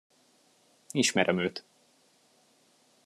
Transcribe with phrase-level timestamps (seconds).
[0.91, 1.65] Ismerem őt.